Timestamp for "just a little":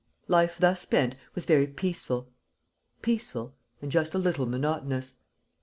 3.91-4.47